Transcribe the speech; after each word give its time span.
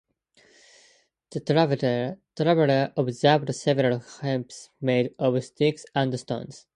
The 1.29 1.41
traveler 2.35 2.93
observed 2.97 3.53
several 3.53 3.99
heaps 3.99 4.71
made 4.81 5.13
of 5.19 5.43
sticks 5.43 5.85
and 5.93 6.19
stones. 6.19 6.65